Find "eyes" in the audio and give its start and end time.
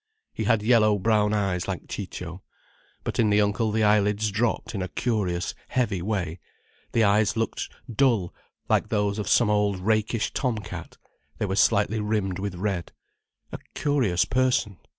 1.31-1.67, 7.03-7.37